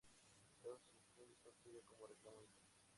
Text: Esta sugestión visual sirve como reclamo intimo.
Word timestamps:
Esta 0.55 0.69
sugestión 0.81 1.27
visual 1.29 1.53
sirve 1.61 1.83
como 1.85 2.07
reclamo 2.07 2.41
intimo. 2.41 2.65